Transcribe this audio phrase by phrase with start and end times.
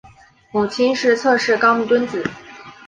[0.51, 2.23] 母亲是侧室高木敦子。